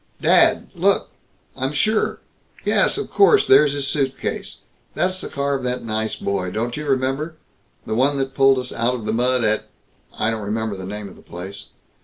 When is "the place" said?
11.17-11.67